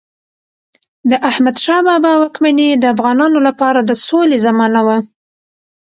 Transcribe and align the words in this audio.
د 1.09 1.11
احمدشاه 1.29 1.81
بابا 1.87 2.13
واکمني 2.21 2.69
د 2.77 2.83
افغانانو 2.93 3.39
لپاره 3.47 3.79
د 3.83 3.91
سولې 4.07 4.37
زمانه 4.45 4.79
وه. 4.87 4.97